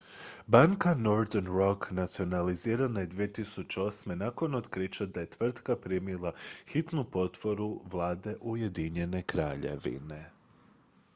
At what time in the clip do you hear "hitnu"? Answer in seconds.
6.73-7.03